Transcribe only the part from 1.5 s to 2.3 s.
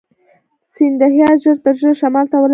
تر ژره شمال